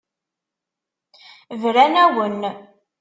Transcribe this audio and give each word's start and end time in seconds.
Bran-awen. 1.61 2.39